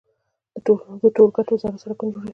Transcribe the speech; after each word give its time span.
د 1.03 1.05
ټولګټو 1.15 1.51
وزارت 1.55 1.79
سړکونه 1.83 2.11
جوړوي 2.13 2.29